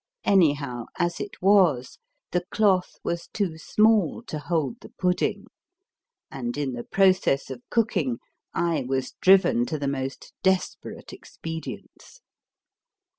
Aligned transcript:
Anyhow, 0.25 0.85
as 0.97 1.19
it 1.19 1.39
was, 1.43 1.99
the 2.31 2.43
cloth 2.49 2.93
was 3.03 3.27
too 3.33 3.59
small 3.59 4.23
to 4.23 4.39
hold 4.39 4.79
the 4.79 4.89
pudding, 4.89 5.45
and, 6.31 6.57
in 6.57 6.73
the 6.73 6.83
process 6.83 7.51
of 7.51 7.61
cooking, 7.69 8.17
I 8.51 8.83
was 8.87 9.11
driven 9.21 9.63
to 9.67 9.77
the 9.77 9.87
most 9.87 10.33
desperate 10.41 11.13
expedients. 11.13 12.19